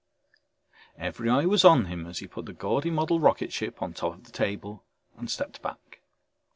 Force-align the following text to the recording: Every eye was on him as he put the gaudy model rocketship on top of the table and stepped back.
Every 0.97 1.29
eye 1.29 1.45
was 1.45 1.63
on 1.63 1.85
him 1.85 2.07
as 2.07 2.17
he 2.17 2.27
put 2.27 2.45
the 2.47 2.53
gaudy 2.53 2.89
model 2.89 3.19
rocketship 3.19 3.83
on 3.83 3.93
top 3.93 4.13
of 4.15 4.23
the 4.23 4.31
table 4.31 4.83
and 5.15 5.29
stepped 5.29 5.61
back. 5.61 6.01